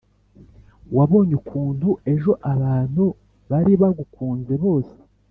wabonye 0.95 1.33
ukuntu 1.41 1.89
ejo 2.13 2.31
abantu 2.53 3.03
baribagukunze 3.49 4.53
bose.?" 4.63 4.93